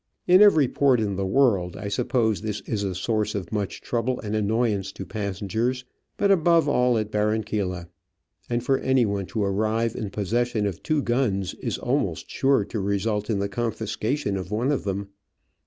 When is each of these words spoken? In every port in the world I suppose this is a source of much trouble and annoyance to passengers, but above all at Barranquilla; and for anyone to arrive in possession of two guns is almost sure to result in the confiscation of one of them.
In 0.25 0.41
every 0.41 0.67
port 0.67 0.99
in 0.99 1.15
the 1.15 1.27
world 1.27 1.77
I 1.77 1.87
suppose 1.87 2.41
this 2.41 2.61
is 2.61 2.81
a 2.81 2.95
source 2.95 3.35
of 3.35 3.51
much 3.51 3.81
trouble 3.81 4.19
and 4.21 4.35
annoyance 4.35 4.91
to 4.93 5.05
passengers, 5.05 5.85
but 6.17 6.31
above 6.31 6.67
all 6.67 6.97
at 6.97 7.11
Barranquilla; 7.11 7.87
and 8.49 8.63
for 8.65 8.79
anyone 8.79 9.27
to 9.27 9.43
arrive 9.43 9.95
in 9.95 10.09
possession 10.09 10.65
of 10.65 10.81
two 10.81 11.03
guns 11.03 11.53
is 11.53 11.77
almost 11.77 12.31
sure 12.31 12.65
to 12.65 12.79
result 12.79 13.29
in 13.29 13.37
the 13.37 13.47
confiscation 13.47 14.37
of 14.37 14.49
one 14.49 14.71
of 14.71 14.85
them. 14.85 15.09